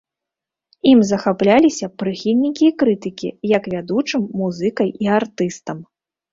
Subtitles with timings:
[0.91, 5.77] Ім захапляліся прыхільнікі і крытыкі, як вядучым музыкай і артыстам.